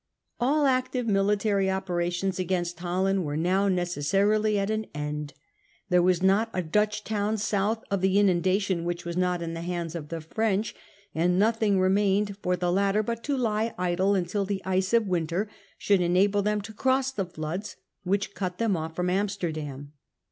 [0.39, 5.35] All active military operations against Holland were now necessarily at an end.
[5.89, 9.61] There was not a Dutch town south of the inundation which was not in the
[9.61, 13.03] hands End of the ^ renc ^> anc * nothing remained for French the latter
[13.03, 15.59] but to lie idle until the ice of winter invasion.
[15.77, 19.93] should enable them to cross the floods which cut them off from Amsterdam.